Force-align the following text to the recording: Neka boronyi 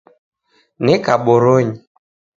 Neka 0.85 1.13
boronyi 1.23 1.75